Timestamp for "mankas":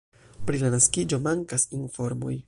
1.27-1.67